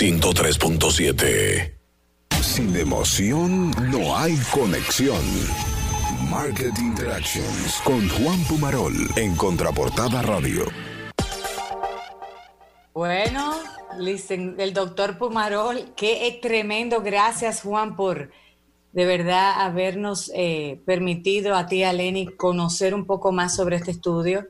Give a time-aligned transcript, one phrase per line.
[0.00, 1.74] 103.7.
[2.40, 5.20] Sin emoción no hay conexión.
[6.30, 10.64] Market Interactions con Juan Pumarol en Contraportada Radio.
[12.94, 13.52] Bueno,
[13.98, 17.02] el doctor Pumarol, qué tremendo.
[17.02, 18.30] Gracias, Juan, por
[18.92, 23.90] de verdad habernos eh, permitido a ti, a Lenny, conocer un poco más sobre este
[23.90, 24.46] estudio.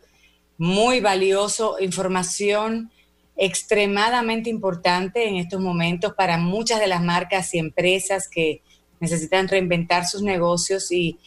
[0.58, 2.92] Muy valioso, información
[3.40, 8.60] extremadamente importante en estos momentos para muchas de las marcas y empresas que
[9.00, 11.18] necesitan reinventar sus negocios y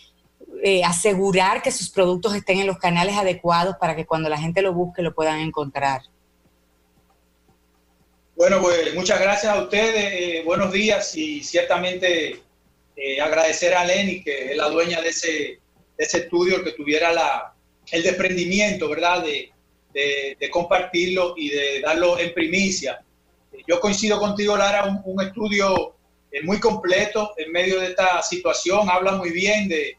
[0.62, 4.62] eh, asegurar que sus productos estén en los canales adecuados para que cuando la gente
[4.62, 6.04] lo busque lo puedan encontrar.
[8.36, 12.44] Bueno, pues muchas gracias a ustedes, eh, buenos días y ciertamente
[12.96, 15.60] eh, agradecer a Lenny, que es la dueña de ese, de
[15.98, 17.56] ese estudio, que tuviera la,
[17.92, 19.53] el desprendimiento, ¿verdad?, de,
[19.94, 23.04] de, compartirlo y de darlo en primicia.
[23.68, 25.96] Yo coincido contigo, Lara, un, estudio
[26.32, 29.98] eh, muy completo en medio de esta situación, habla muy bien de,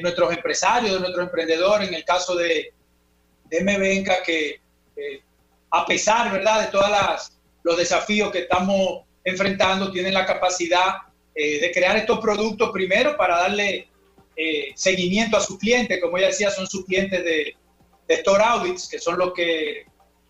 [0.00, 2.72] nuestros empresarios, de nuestros emprendedores, en el caso de,
[3.44, 4.60] de que
[4.96, 5.20] eh,
[5.70, 6.90] a pesar, ¿verdad?, de todos
[7.62, 10.94] los desafíos que estamos enfrentando, tienen la capacidad
[11.34, 13.88] eh, de crear estos productos primero para darle
[14.74, 17.56] seguimiento a sus clientes, como ella decía, son sus clientes de,
[18.06, 19.86] de Store Audits, que son los que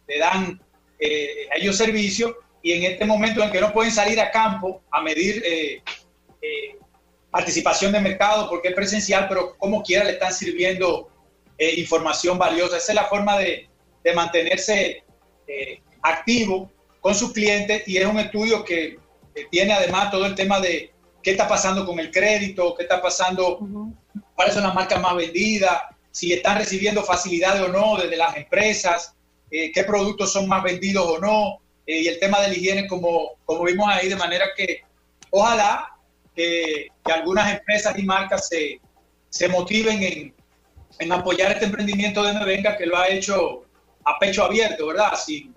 [0.09, 0.61] le dan
[0.99, 4.83] eh, a ellos servicio, y en este momento en que no pueden salir a campo
[4.91, 5.83] a medir eh,
[6.43, 6.79] eh,
[7.31, 11.11] participación de mercado porque es presencial, pero como quiera le están sirviendo
[11.59, 12.77] información valiosa.
[12.77, 13.69] Esa es la forma de,
[14.05, 15.05] de mantenerse
[16.03, 18.99] activo con sus clientes y es un estudio que,
[19.51, 23.61] tiene además todo el tema de qué está pasando con el crédito, qué está pasando,
[24.35, 25.83] cuáles son las marcas más vendidas,
[26.17, 29.15] si están recibiendo facilidades o no desde las empresas,
[29.51, 32.87] eh, qué productos son más vendidos o no, eh, y el tema de la higiene
[32.87, 34.81] como, como vimos ahí, de manera que
[35.29, 35.95] ojalá
[36.35, 38.81] que, algunas empresas y marcas se,
[39.29, 40.35] se motiven en,
[41.01, 43.67] en, apoyar este emprendimiento de Mevenga que lo ha hecho
[44.07, 45.19] a pecho abierto, ¿verdad?
[45.23, 45.55] Sin,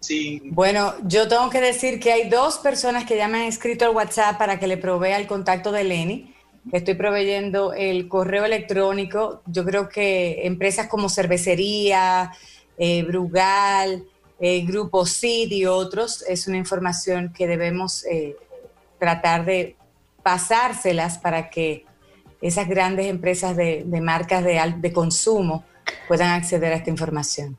[0.00, 0.52] sin...
[0.52, 3.94] Bueno, yo tengo que decir que hay dos personas que ya me han escrito al
[3.94, 6.34] WhatsApp para que le provea el contacto de Lenny
[6.72, 9.42] estoy proveyendo el correo electrónico.
[9.46, 12.32] Yo creo que empresas como Cervecería,
[12.78, 14.04] eh, Brugal,
[14.40, 18.36] eh, Grupo CID y otros, es una información que debemos eh,
[18.98, 19.76] tratar de
[20.22, 21.84] pasárselas para que
[22.40, 25.64] esas grandes empresas de, marcas de, de, consumo
[26.08, 27.56] puedan acceder a esta información.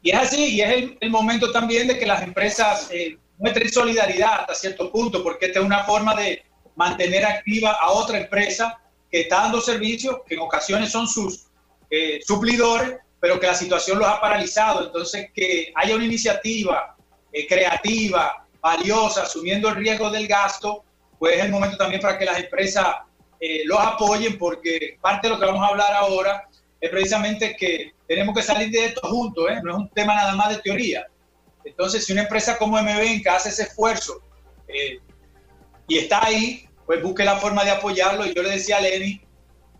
[0.00, 2.88] Y es así, y es el, momento también de que las empresas
[3.38, 6.42] muestren solidaridad hasta cierto punto, porque esta es una forma de,
[6.76, 8.78] mantener activa a otra empresa
[9.10, 11.46] que está dando servicios, que en ocasiones son sus
[11.90, 14.86] eh, suplidores, pero que la situación los ha paralizado.
[14.86, 16.96] Entonces, que haya una iniciativa
[17.32, 20.84] eh, creativa, valiosa, asumiendo el riesgo del gasto,
[21.18, 22.86] pues es el momento también para que las empresas
[23.38, 26.48] eh, los apoyen, porque parte de lo que vamos a hablar ahora
[26.80, 30.48] es precisamente que tenemos que salir de esto juntos, no es un tema nada más
[30.48, 31.06] de teoría.
[31.64, 34.20] Entonces, si una empresa como MB hace ese esfuerzo
[35.92, 38.24] y está ahí, pues busque la forma de apoyarlo.
[38.24, 39.20] Y yo le decía a Lenny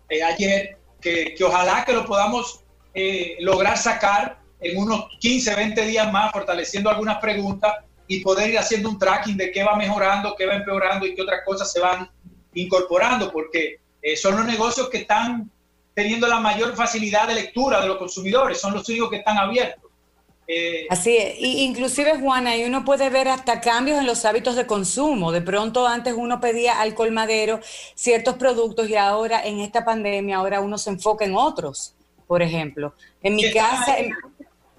[0.09, 2.63] eh, ayer que, que, ojalá que lo podamos
[2.93, 7.73] eh, lograr sacar en unos 15, 20 días más, fortaleciendo algunas preguntas
[8.07, 11.23] y poder ir haciendo un tracking de qué va mejorando, qué va empeorando y qué
[11.23, 12.07] otras cosas se van
[12.53, 15.49] incorporando, porque eh, son los negocios que están
[15.95, 19.89] teniendo la mayor facilidad de lectura de los consumidores, son los únicos que están abiertos.
[20.47, 24.55] Eh, Así es, y inclusive Juana, y uno puede ver hasta cambios en los hábitos
[24.55, 25.31] de consumo.
[25.31, 27.59] De pronto antes uno pedía al colmadero
[27.95, 31.95] ciertos productos y ahora en esta pandemia ahora uno se enfoca en otros,
[32.27, 32.93] por ejemplo.
[33.21, 33.95] En mi casa...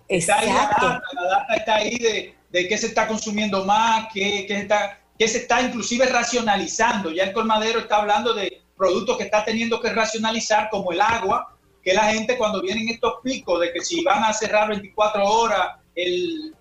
[0.07, 4.09] está ahí la, data, la data está ahí de, de qué se está consumiendo más,
[4.13, 7.11] qué, qué, está, qué se está inclusive racionalizando.
[7.11, 11.54] Ya el colmadero está hablando de productos que está teniendo que racionalizar como el agua,
[11.85, 15.77] que la gente cuando vienen estos picos de que si van a cerrar 24 horas
[15.95, 16.55] el,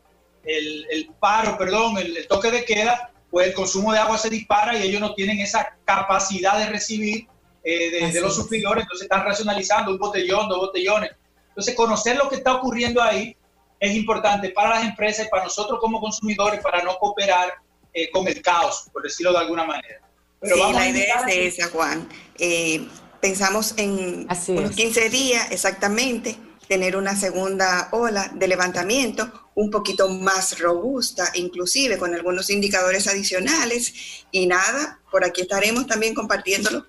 [0.43, 4.83] el, paro, perdón, el, toque de queda, pues el consumo de agua se dispara y
[4.83, 7.27] ellos no tienen esa capacidad de recibir
[7.63, 11.11] eh, de, los suplidores, entonces están racionalizando un botellón, dos botellones.
[11.47, 13.37] Entonces conocer lo que está ocurriendo ahí
[13.79, 17.53] es importante para las empresas y para nosotros como consumidores para no cooperar
[17.93, 20.01] eh, con el caos, por decirlo de alguna manera.
[20.41, 22.09] Pero sí, la idea es esa, Juan.
[22.37, 22.85] Eh,
[23.23, 26.35] pensamos en unos 15 días exactamente
[26.67, 34.25] tener una segunda ola de levantamiento un poquito más robusta, inclusive con algunos indicadores adicionales.
[34.29, 36.85] Y nada, por aquí estaremos también compartiéndolo.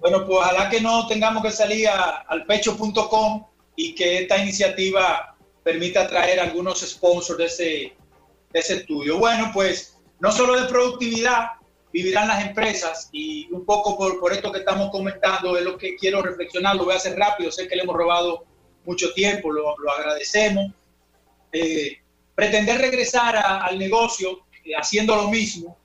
[0.00, 3.46] Bueno, pues ojalá que no tengamos que salir al pecho.com
[3.76, 7.96] y que esta iniciativa permita traer algunos sponsors de ese,
[8.52, 9.20] ese estudio.
[9.20, 11.50] Bueno, pues no solo de productividad
[11.92, 15.96] vivirán las empresas y un poco por, por esto que estamos comentando es lo que
[15.96, 18.44] quiero reflexionar, lo voy a hacer rápido, sé que le hemos robado
[18.84, 20.72] mucho tiempo, lo, lo agradecemos.
[21.52, 21.98] Eh,
[22.34, 25.78] pretender regresar al negocio eh, haciendo lo mismo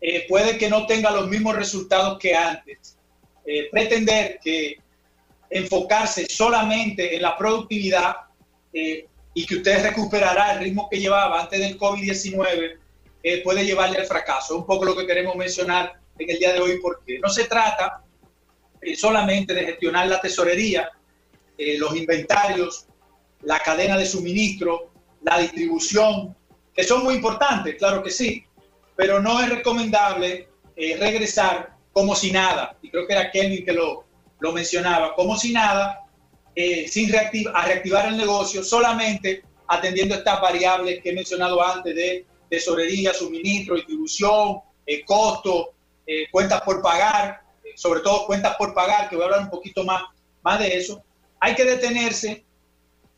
[0.00, 2.96] eh, puede que no tenga los mismos resultados que antes.
[3.70, 4.78] pretender que
[5.50, 8.16] enfocarse solamente en la productividad
[8.72, 12.78] y que usted recuperará el ritmo que llevaba antes del COVID-19
[13.44, 14.54] puede llevarle al fracaso.
[14.54, 17.44] Es un poco lo que queremos mencionar en el día de hoy porque no se
[17.44, 18.02] trata
[18.96, 20.90] solamente de gestionar la tesorería,
[21.78, 22.86] los inventarios,
[23.42, 24.90] la cadena de suministro,
[25.22, 26.34] la distribución,
[26.74, 28.44] que son muy importantes, claro que sí,
[28.96, 33.72] pero no es recomendable eh, regresar como si nada, y creo que era Kelvin que
[33.72, 34.04] lo,
[34.40, 36.00] lo mencionaba, como si nada,
[36.54, 42.26] eh, sin a reactivar el negocio, solamente atendiendo estas variables que he mencionado antes de
[42.52, 45.72] tesorería, suministro, distribución, eh, costo,
[46.30, 47.40] cuentas por pagar,
[47.74, 50.02] sobre todo cuentas por pagar, que voy a hablar un poquito más,
[50.42, 51.02] más de eso,
[51.40, 52.44] hay que detenerse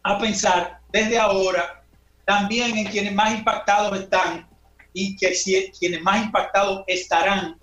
[0.05, 1.83] a pensar desde ahora
[2.25, 4.49] también en quienes más impactados están
[4.93, 5.33] y que
[5.79, 7.59] quienes más impactados estarán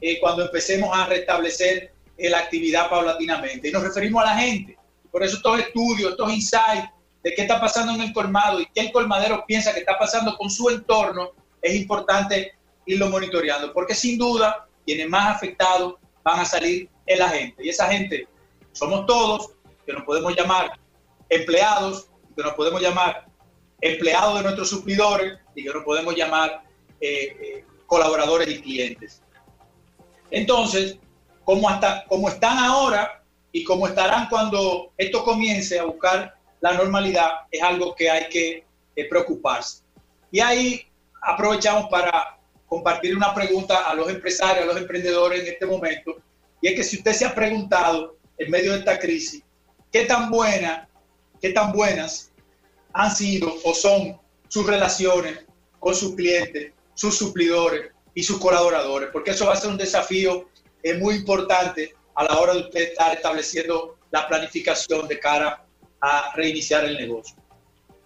[0.00, 3.68] eh, cuando empecemos a restablecer eh, la actividad paulatinamente.
[3.68, 4.78] Y nos referimos a la gente.
[5.12, 6.90] Por eso estos estudios, estos insights
[7.22, 10.36] de qué está pasando en el colmado y qué el colmadero piensa que está pasando
[10.36, 12.54] con su entorno, es importante
[12.86, 17.64] irlo monitoreando, porque sin duda quienes más afectados van a salir en la gente.
[17.64, 18.26] Y esa gente
[18.72, 19.50] somos todos,
[19.84, 20.78] que nos podemos llamar
[21.28, 23.26] empleados, que nos podemos llamar
[23.80, 26.62] empleados de nuestros suplidores y que nos podemos llamar
[27.00, 29.22] eh, eh, colaboradores y clientes.
[30.30, 30.98] Entonces,
[31.44, 37.30] como, hasta, como están ahora y como estarán cuando esto comience a buscar la normalidad,
[37.50, 38.64] es algo que hay que
[38.96, 39.82] eh, preocuparse.
[40.30, 40.86] Y ahí
[41.22, 46.16] aprovechamos para compartir una pregunta a los empresarios, a los emprendedores en este momento,
[46.62, 49.42] y es que si usted se ha preguntado en medio de esta crisis,
[49.90, 50.88] ¿qué tan buena,
[51.40, 52.30] qué tan buenas
[52.92, 54.18] han sido o son
[54.48, 55.44] sus relaciones
[55.78, 60.48] con sus clientes, sus suplidores y sus colaboradores, porque eso va a ser un desafío
[60.82, 65.64] eh, muy importante a la hora de usted estar estableciendo la planificación de cara
[66.00, 67.36] a reiniciar el negocio.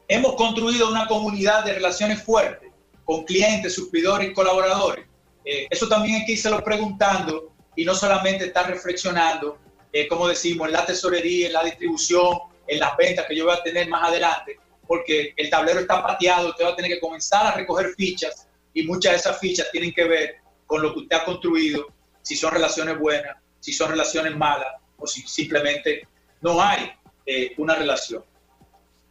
[0.09, 2.71] Hemos construido una comunidad de relaciones fuertes
[3.05, 5.07] con clientes, suplidores y colaboradores.
[5.45, 9.59] Eh, eso también hay que irse preguntando y no solamente estar reflexionando,
[9.93, 13.55] eh, como decimos, en la tesorería, en la distribución, en las ventas que yo voy
[13.55, 17.47] a tener más adelante, porque el tablero está pateado, usted va a tener que comenzar
[17.47, 20.37] a recoger fichas y muchas de esas fichas tienen que ver
[20.67, 21.87] con lo que usted ha construido,
[22.23, 26.09] si son relaciones buenas, si son relaciones malas o si simplemente
[26.41, 26.91] no hay
[27.27, 28.23] eh, una relación.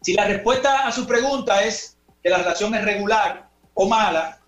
[0.02, 4.40] Si la respuesta a su pregunta es que la relación es regular o mala,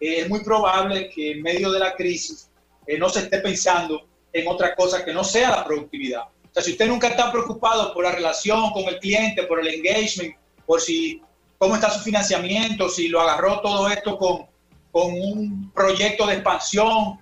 [0.00, 2.48] eh, es muy probable que en medio de la crisis
[2.86, 6.22] eh, no se esté pensando en otra cosa que no sea la productividad.
[6.22, 9.66] O sea, si usted nunca está preocupado por la relación con el cliente, por el
[9.66, 11.20] engagement, por si
[11.58, 14.46] cómo está su financiamiento, si lo agarró todo esto con,
[14.92, 17.18] con un proyecto de expansión,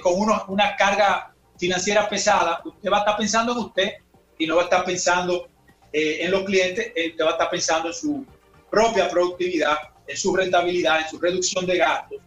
[0.00, 0.14] con
[0.48, 3.92] una carga financiera pesada, usted va a estar pensando en usted
[4.38, 5.48] y no va a estar pensando
[5.92, 8.24] eh, en los clientes, eh, usted va a estar pensando en su
[8.70, 12.18] propia productividad, en su rentabilidad, en su reducción de gastos,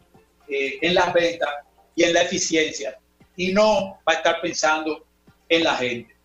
[0.47, 1.49] en las ventas
[1.95, 2.97] y en la eficiencia,
[3.35, 5.05] y no va a estar pensando
[5.47, 6.19] en la gente.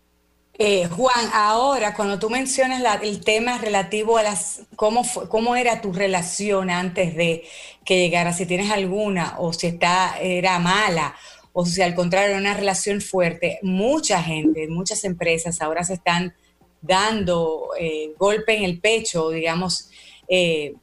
[0.57, 5.93] Eh, Juan, ahora cuando tú mencionas el tema relativo a las cómo cómo era tu
[5.93, 7.43] relación antes de
[7.85, 11.17] que llegara, si tienes alguna o si está era mala
[11.55, 16.35] o si al contrario una relación fuerte, mucha gente, muchas empresas ahora se están
[16.83, 19.89] dando eh, golpe en el pecho, digamos,
[20.29, 20.75] eh,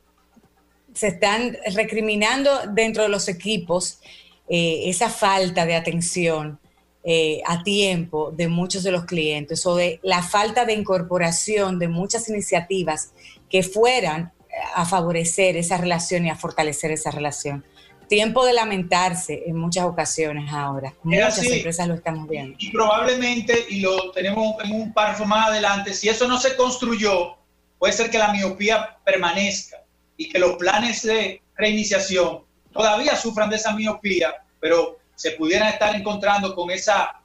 [0.93, 3.99] se están recriminando dentro de los equipos
[4.53, 6.59] esa falta de atención
[7.03, 11.87] eh, a tiempo de muchos de los clientes o de la falta de incorporación de
[11.87, 13.13] muchas iniciativas
[13.49, 14.31] que fueran
[14.75, 17.65] a favorecer esa relación y a fortalecer esa relación.
[18.11, 20.93] Tiempo de lamentarse en muchas ocasiones ahora.
[21.01, 22.57] Muchas empresas lo estamos viendo.
[22.59, 27.37] Y, probablemente, y lo tenemos en un párrafo más adelante, si eso no se construyó,
[27.79, 29.77] puede ser que la miopía permanezca
[30.17, 35.95] y que los planes de reiniciación todavía sufran de esa miopía, pero se pudieran estar
[35.95, 37.21] encontrando con esa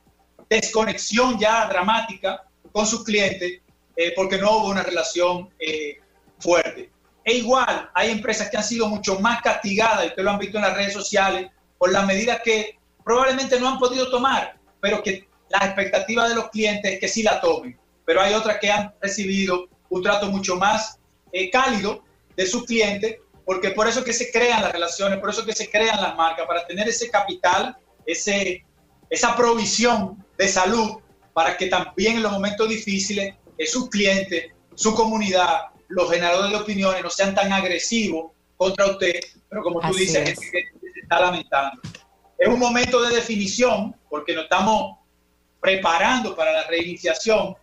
[0.49, 3.61] desconexión ya dramática con sus clientes
[3.97, 5.99] eh, porque no hubo una relación eh,
[6.38, 6.90] fuerte.
[7.26, 10.59] E igual, hay empresas que han sido mucho más castigadas, y ustedes lo han visto
[10.59, 15.28] en las redes sociales, por las medidas que probablemente no han podido tomar, pero que
[15.49, 17.76] las expectativas de los clientes es que sí la tomen.
[18.04, 21.00] Pero hay otras que han recibido un trato mucho más
[21.33, 22.04] eh, cálido
[22.37, 25.71] de sus clientes porque por eso que se crean las relaciones, por eso que se
[25.71, 28.64] crean las marcas, para tener ese capital, ese,
[29.09, 30.99] esa provisión de salud,
[31.33, 36.57] para que también en los momentos difíciles eh, sus clientes, su comunidad, los generadores de
[36.57, 40.38] opiniones no sean tan agresivos contra usted, pero como tú dices, es.
[40.38, 41.81] que se está lamentando.
[42.38, 44.99] Es un momento de definición, porque nos estamos
[45.61, 47.57] preparando para la reiniciación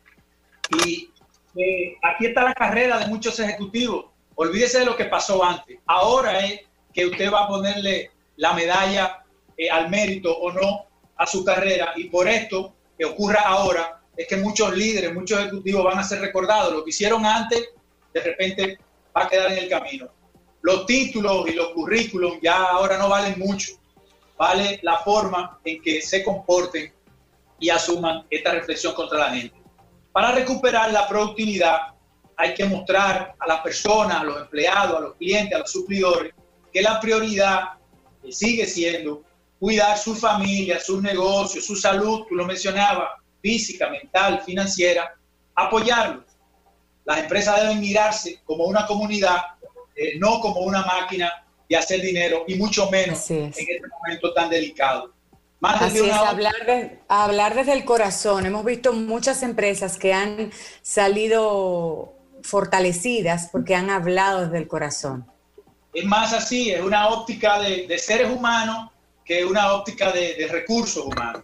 [0.86, 1.10] y
[1.56, 4.06] eh, aquí está la carrera de muchos ejecutivos.
[4.36, 5.80] Olvídese de lo que pasó antes.
[5.86, 6.62] Ahora es
[6.94, 9.24] que usted va a ponerle la medalla
[9.58, 14.28] eh, al mérito o no a su carrera y por esto que ocurra ahora es
[14.28, 16.74] que muchos líderes, muchos ejecutivos van a ser recordados.
[16.74, 17.70] Lo que hicieron antes,
[18.14, 18.78] de repente
[19.16, 20.08] va a quedar en el camino.
[20.62, 23.74] Los títulos y los currículums ya ahora no valen mucho.
[24.38, 26.94] Vale la forma en que se comporten
[27.60, 29.56] y asuman esta reflexión contra la gente.
[30.12, 31.94] Para recuperar la productividad
[32.36, 36.34] hay que mostrar a las personas, a los empleados, a los clientes, a los suplidores,
[36.72, 37.74] que la prioridad
[38.30, 39.24] sigue siendo
[39.60, 43.10] cuidar su familia, sus negocios, su salud, tú lo mencionabas,
[43.42, 45.14] física, mental, financiera,
[45.56, 46.26] apoyarlos.
[47.06, 49.38] Las empresas deben mirarse como una comunidad,
[49.96, 51.32] eh, no como una máquina
[51.70, 55.14] de hacer dinero y mucho menos en este momento tan delicado.
[55.62, 58.46] Así es, hablar, hablar desde el corazón.
[58.46, 65.26] Hemos visto muchas empresas que han salido fortalecidas porque han hablado desde el corazón.
[65.94, 68.90] Es más así, es una óptica de, seres humanos
[69.24, 71.44] que una óptica de, recursos humanos.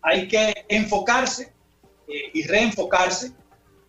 [0.00, 1.52] Hay que enfocarse
[2.08, 3.32] eh, y reenfocarse,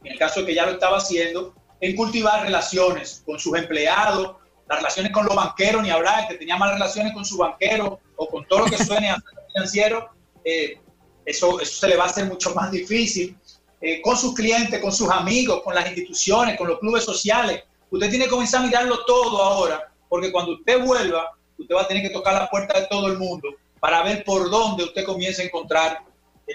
[0.04, 4.38] en el caso de que ya lo estaba haciendo, en cultivar relaciones con sus empleados,
[4.68, 8.28] las relaciones con los banqueros, ni habrá que tenía malas relaciones con su banquero o
[8.28, 9.18] con todo lo que suene a
[9.48, 10.10] financiero,
[10.46, 10.80] eh,
[11.26, 13.38] eso, eso se le va a hacer mucho más difícil.
[13.86, 17.64] Eh, con sus clientes, con sus amigos, con las instituciones, con los clubes sociales.
[17.92, 21.88] Usted tiene que comenzar a mirarlo todo ahora, porque cuando usted vuelva, usted va a
[21.88, 23.50] tener que tocar la puerta de todo el mundo
[23.82, 26.02] para ver por dónde usted comienza a encontrar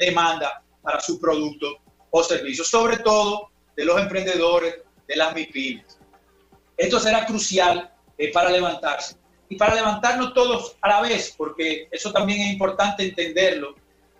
[0.00, 1.67] demanda para su producto
[2.18, 5.98] o servicio, sobre todo de los emprendedores, de las MIPIMES.
[6.76, 9.16] Esto será crucial eh, para levantarse
[9.48, 13.75] y para levantarnos todos a la vez, porque eso también es importante entenderlo.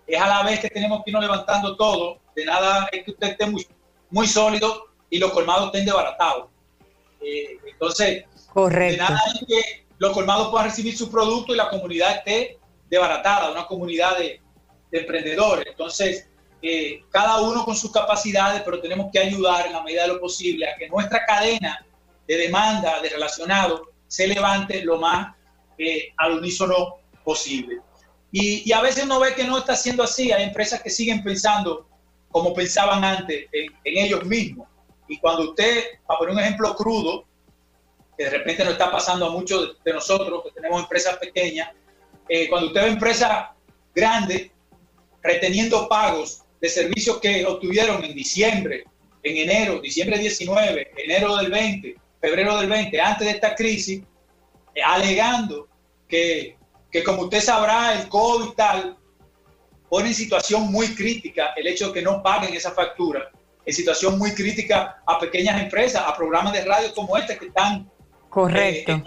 [0.07, 2.21] Es a la vez que tenemos que irnos levantando todo.
[2.35, 3.67] De nada es que usted esté muy,
[4.11, 6.47] muy sólido y los colmados estén desbaratados.
[7.21, 8.93] Eh, entonces, Correcto.
[8.93, 13.51] de nada es que los colmados puedan recibir su producto y la comunidad esté desbaratada,
[13.51, 14.41] una comunidad de,
[14.91, 15.67] emprendedores.
[15.67, 20.09] Entonces, eh, cada uno con sus capacidades, pero tenemos que ayudar en la medida de
[20.09, 21.87] lo posible a que nuestra cadena
[22.27, 25.35] de demanda, de relacionados, se levante lo más
[25.79, 27.81] eh, al unísono posible.
[28.33, 30.33] Y, a veces uno ve que no está siendo así.
[30.33, 31.89] Hay empresas que siguen pensando
[32.31, 34.69] como pensaban antes en, ellos mismos.
[35.09, 37.25] Y cuando usted, para poner un ejemplo crudo,
[38.17, 41.71] que de repente nos está pasando a muchos de nosotros que tenemos empresas pequeñas,
[42.29, 43.49] eh, cuando usted ve empresas
[43.95, 44.51] grandes
[45.23, 48.85] reteniendo pagos de servicios que obtuvieron en diciembre,
[49.23, 54.03] en enero, diciembre 19, enero del 20, febrero del 20, antes de esta crisis,
[54.75, 55.69] eh, alegando
[56.09, 56.57] que,
[56.91, 58.97] que, como usted sabrá, el COVID tal,
[59.89, 63.31] pone en situación muy crítica el hecho de que no paguen esa factura,
[63.65, 67.91] en situación muy crítica a pequeñas empresas, a programas de radio como este que están...
[68.29, 68.93] Correcto.
[68.93, 69.05] Eh,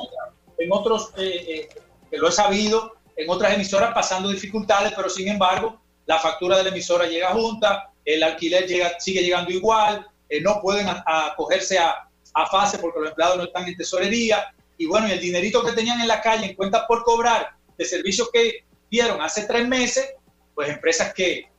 [0.60, 1.68] en, otros, eh,
[2.10, 6.64] que lo he sabido, en otras emisoras pasando dificultades, pero sin embargo, la factura de
[6.64, 10.08] la emisora llega junta, el alquiler llega, sigue llegando igual,
[10.42, 14.54] no pueden acogerse a, a fase porque los empleados no están en tesorería.
[14.78, 17.86] Y bueno, y el dinerito que tenían en la calle en cuentas por cobrar de
[17.86, 20.14] servicios que dieron hace tres meses,
[20.56, 21.50] pues empresas que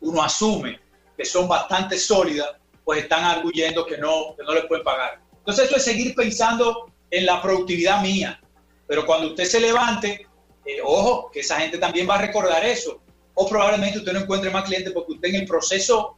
[0.00, 0.80] uno asume
[1.16, 2.50] que son bastante sólidas,
[2.84, 5.20] pues están arguyendo que no, que no les pueden pagar.
[5.38, 8.40] Entonces eso es seguir pensando en la productividad mía.
[8.86, 10.26] Pero cuando usted se levante,
[10.64, 13.00] eh, ojo, que esa gente también va a recordar eso.
[13.34, 16.16] O probablemente usted no encuentre más clientes porque usted en el proceso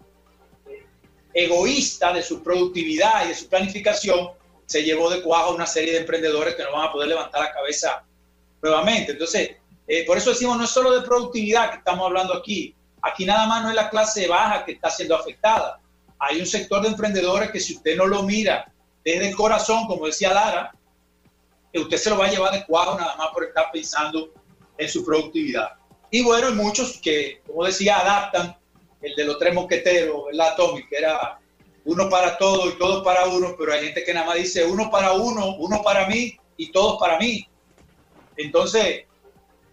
[1.33, 4.31] egoísta de su productividad y de su planificación,
[4.67, 7.43] se llevó de cuajo a una serie de emprendedores que no van a poder levantar
[7.43, 8.05] la cabeza
[8.63, 9.13] nuevamente.
[9.13, 9.57] Entonces,
[9.87, 12.75] eh, por eso decimos, no es solo de productividad que estamos hablando aquí.
[13.03, 15.81] Aquí nada más no es la clase baja que está siendo afectada.
[16.19, 18.73] Hay un sector de emprendedores que si usted no lo mira
[19.05, 20.73] desde el corazón, como decía Lara,
[21.75, 24.33] usted se lo va a llevar de cuajo nada más por estar pensando
[24.79, 25.73] en su productividad.
[26.15, 28.57] Y bueno, hay muchos que, como decía, adaptan
[29.03, 30.87] el de los tres mosqueteros, ¿verdad, Tommy?
[30.87, 31.41] Que era
[31.85, 34.93] uno para todos y todos para uno, pero hay gente que nada más dice uno
[34.93, 37.49] para uno, uno para mí y todos para mí.
[38.37, 39.07] Entonces,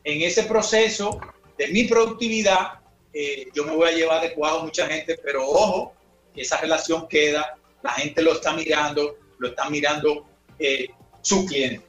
[0.04, 1.20] en ese proceso
[1.60, 2.80] de mi productividad,
[3.14, 5.94] eh, yo me voy a llevar de cuajo mucha gente, pero ojo,
[6.36, 10.26] esa relación queda, la gente lo está mirando, lo está mirando
[10.58, 10.88] eh,
[11.22, 11.86] su cliente.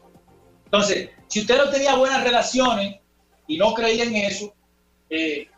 [0.67, 3.01] Entonces, si usted no tenía buenas relaciones
[3.47, 4.55] y no creía en eso,
[5.11, 5.49] eh,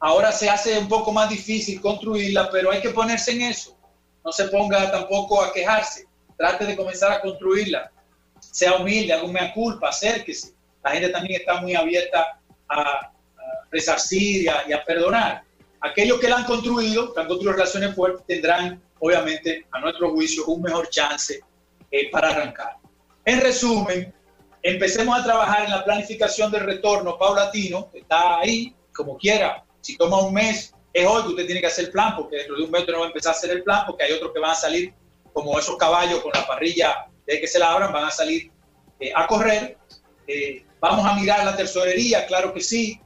[0.00, 3.76] ahora se hace un poco más difícil construirla, pero hay que ponerse en eso.
[4.24, 6.06] No se ponga tampoco a quejarse.
[6.36, 7.90] Trate de comenzar a construirla.
[8.40, 10.54] Sea humilde, haga una culpa, acérquese.
[10.82, 13.10] La gente también está muy abierta a,
[13.70, 15.42] resarcir y a, y a perdonar.
[15.80, 20.46] Aquellos que la han construido, que han construido relaciones fuertes, tendrán, obviamente, a nuestro juicio,
[20.46, 21.40] un mejor chance
[21.90, 22.76] eh, para arrancar.
[23.24, 24.14] En resumen,
[24.64, 29.62] empecemos a trabajar en la planificación del retorno paulatino, que está ahí, como quiera.
[29.82, 32.56] Si toma un mes, es hoy que usted tiene que hacer el plan, porque dentro
[32.56, 34.40] de un mes no va a empezar a hacer el plan, porque hay otros que
[34.40, 34.94] van a salir,
[35.34, 38.50] como esos caballos con la parrilla de que se la abran, van a salir
[39.00, 39.76] eh, a correr.
[40.26, 42.98] Eh, vamos a mirar la tesorería, claro que sí.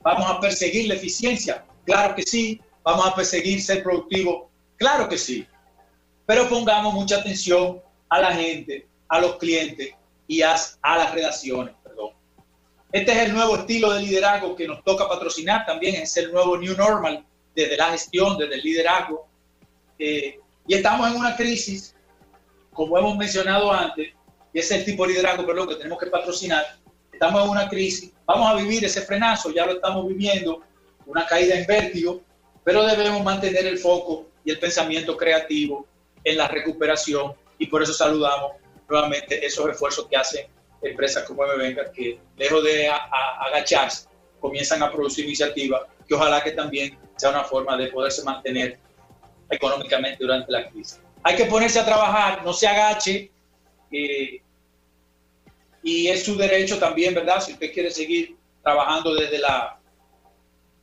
[0.00, 2.58] Vamos a perseguir la eficiencia, claro que sí.
[2.84, 5.46] Vamos a perseguir ser productivo, claro que sí.
[6.24, 9.94] Pero pongamos mucha atención a la gente, a los clientes
[10.32, 11.74] y a, las redacciones.
[11.84, 12.12] Perdón.
[12.90, 16.56] Este es el nuevo estilo de liderazgo que nos toca patrocinar también, es el nuevo
[16.56, 17.22] New Normal
[17.54, 19.28] desde la gestión, desde el liderazgo.
[19.98, 21.94] Eh, y estamos en una crisis,
[22.72, 24.14] como hemos mencionado antes,
[24.54, 26.64] y es el tipo de liderazgo perdón, que tenemos que patrocinar.
[27.12, 30.62] Estamos en una crisis, vamos a vivir ese frenazo, ya lo estamos viviendo,
[31.04, 32.22] una caída en vértigo,
[32.64, 35.86] pero debemos mantener el foco y el pensamiento creativo
[36.24, 38.61] en la recuperación y por eso saludamos
[38.92, 40.46] nuevamente esos esfuerzos que hacen
[40.82, 44.06] empresas como MVenga que lejos de agacharse
[44.40, 48.78] comienzan a producir iniciativas que ojalá que también sea una forma de poderse mantener
[49.48, 51.00] económicamente durante la crisis.
[51.22, 53.30] Hay que ponerse a trabajar, no se agache
[53.92, 54.42] eh,
[55.82, 57.40] y es su derecho también, ¿verdad?
[57.40, 59.78] Si usted quiere seguir trabajando desde la,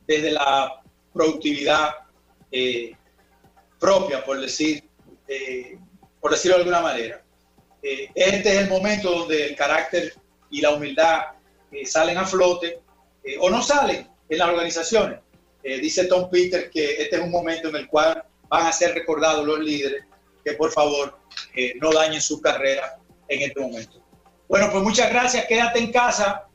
[0.06, 1.90] desde la productividad
[2.50, 2.96] eh,
[3.78, 4.84] propia, por decir,
[5.28, 5.78] eh,
[6.20, 7.22] por decirlo de alguna manera.
[7.82, 10.14] Eh, este es el momento donde el carácter
[10.50, 11.22] y la humildad
[11.72, 12.80] eh, salen a flote
[13.24, 15.20] eh, o no salen en las organizaciones.
[15.62, 19.46] dice Tom Peter que este es un momento en el cual van a ser recordados
[19.46, 20.04] los líderes
[20.44, 21.18] que por favor
[21.80, 24.00] no dañen su carrera en este momento.
[24.48, 26.46] Bueno, pues muchas gracias, quédate en casa,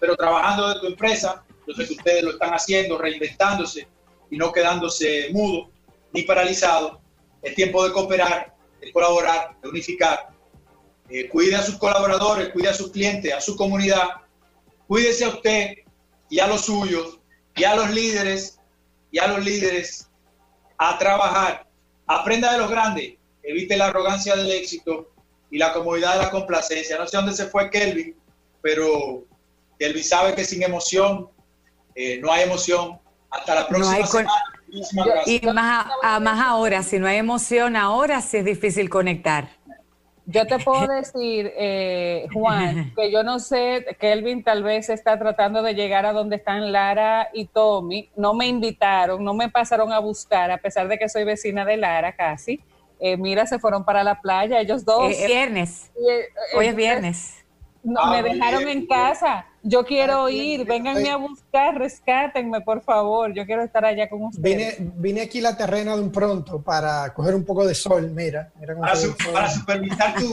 [0.00, 1.44] pero trabajando de tu empresa.
[1.66, 3.86] Yo sé que ustedes lo están haciendo, reinventándose
[4.30, 5.70] y no quedándose mudo
[6.12, 7.00] ni paralizado.
[7.42, 10.35] Es tiempo de cooperar, de colaborar, de unificar.
[11.08, 14.08] Eh, cuide a sus colaboradores, cuide a sus clientes, a su comunidad.
[14.88, 15.74] Cuídese a usted
[16.28, 17.18] y a los suyos
[17.54, 18.58] y a los líderes
[19.10, 20.08] y a los líderes
[20.78, 21.66] a trabajar.
[22.06, 25.10] Aprenda de los grandes, evite la arrogancia del éxito
[25.50, 26.98] y la comodidad de la complacencia.
[26.98, 28.14] No sé dónde se fue Kelvin,
[28.60, 29.24] pero
[29.78, 31.28] Kelvin sabe que sin emoción
[31.94, 32.98] eh, no hay emoción.
[33.30, 34.30] Hasta la próxima semana.
[35.26, 35.86] Y más,
[36.20, 39.55] más ahora, si no hay emoción ahora, sí es difícil conectar.
[40.28, 45.62] Yo te puedo decir, eh, Juan, que yo no sé, Kelvin tal vez está tratando
[45.62, 48.10] de llegar a donde están Lara y Tommy.
[48.16, 51.76] No me invitaron, no me pasaron a buscar, a pesar de que soy vecina de
[51.76, 52.60] Lara casi.
[52.98, 55.12] Eh, mira, se fueron para la playa, ellos dos.
[55.12, 55.92] Es viernes.
[56.56, 57.44] Hoy es viernes.
[57.84, 59.46] No, ah, me dejaron en casa.
[59.68, 63.34] Yo quiero ah, ir, vénganme a buscar, rescátenme, por favor.
[63.34, 64.78] Yo quiero estar allá con ustedes.
[64.78, 68.12] Vine, vine aquí a la terrena de un pronto para coger un poco de sol,
[68.12, 68.52] mira.
[68.78, 68.96] para,
[69.48, 70.32] supervisar tus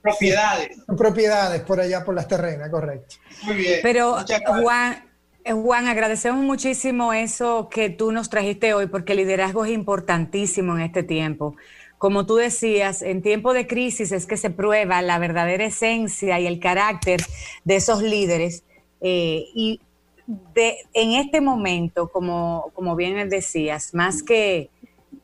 [0.00, 0.86] propiedades.
[0.86, 3.16] Tus propiedades por allá, por las terrenas, correcto.
[3.42, 3.80] Muy bien.
[3.82, 4.16] Pero,
[4.62, 5.04] Juan,
[5.44, 10.74] eh, Juan, agradecemos muchísimo eso que tú nos trajiste hoy, porque el liderazgo es importantísimo
[10.76, 11.54] en este tiempo
[12.00, 16.46] como tú decías, en tiempo de crisis es que se prueba la verdadera esencia y
[16.46, 17.20] el carácter
[17.64, 18.64] de esos líderes.
[19.00, 19.80] Eh, y
[20.26, 24.70] de, en este momento, como, como bien decías, más que,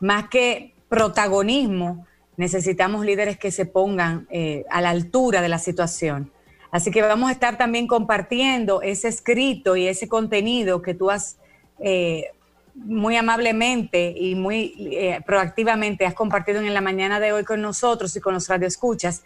[0.00, 6.32] más que protagonismo, necesitamos líderes que se pongan eh, a la altura de la situación.
[6.70, 11.38] Así que vamos a estar también compartiendo ese escrito y ese contenido que tú has
[11.78, 12.26] eh,
[12.74, 18.20] muy amablemente y muy proactivamente has compartido en la mañana de hoy con nosotros y
[18.20, 19.22] con los radioescuchas,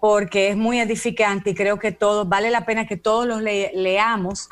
[0.00, 4.48] porque es muy edificante y creo que todo, vale la pena que todos los leamos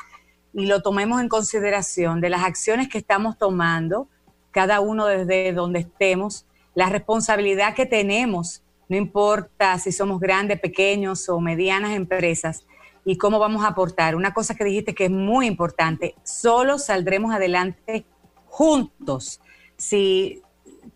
[0.53, 4.09] y lo tomemos en consideración de las acciones que estamos tomando,
[4.51, 11.29] cada uno desde donde estemos, la responsabilidad que tenemos, no importa si somos grandes, pequeños
[11.29, 12.65] o medianas empresas,
[13.05, 14.15] y cómo vamos a aportar.
[14.15, 18.05] Una cosa que dijiste que es muy importante, solo saldremos adelante
[18.47, 19.39] juntos,
[19.77, 20.41] si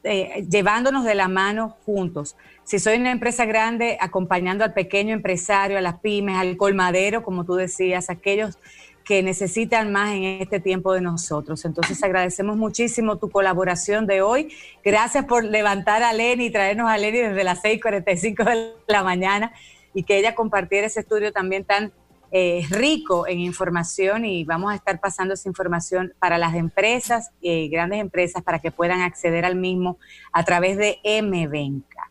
[0.04, 2.36] eh, llevándonos de la mano juntos.
[2.64, 7.46] Si soy una empresa grande, acompañando al pequeño empresario, a las pymes, al colmadero, como
[7.46, 8.58] tú decías, aquellos
[9.04, 11.66] que necesitan más en este tiempo de nosotros.
[11.66, 14.54] Entonces agradecemos muchísimo tu colaboración de hoy.
[14.84, 19.54] Gracias por levantar a Lenny y traernos a Lenny desde las 6.45 de la mañana.
[19.94, 21.92] y que ella compartiera ese estudio también tan
[22.32, 27.68] eh, rico en información y vamos a estar pasando esa información para las empresas, eh,
[27.70, 29.98] grandes empresas, para que puedan acceder al mismo
[30.32, 32.10] a través de MVenca.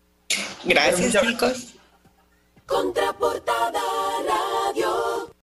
[0.65, 1.75] Gracias, chicos.
[2.67, 3.81] Contraportada.